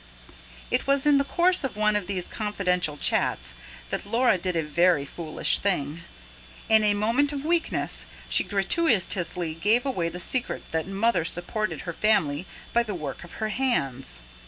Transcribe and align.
It 0.71 0.87
was 0.87 1.05
in 1.05 1.19
the 1.19 1.23
course 1.23 1.63
of 1.63 1.77
one 1.77 1.95
of 1.95 2.07
these 2.07 2.27
confidential 2.27 2.97
chats 2.97 3.53
that 3.91 4.03
Laura 4.03 4.39
did 4.39 4.55
a 4.55 4.63
very 4.63 5.05
foolish 5.05 5.59
thing. 5.59 5.99
In 6.67 6.83
a 6.83 6.95
moment 6.95 7.31
of 7.31 7.45
weakness, 7.45 8.07
she 8.27 8.43
gratuitously 8.43 9.53
gave 9.53 9.85
away 9.85 10.09
the 10.09 10.19
secret 10.19 10.63
that 10.71 10.87
Mother 10.87 11.23
supported 11.23 11.81
her 11.81 11.93
family 11.93 12.47
by 12.73 12.81
the 12.81 12.95
work 12.95 13.23
of 13.23 13.33
her 13.33 13.49
hands. 13.49 14.21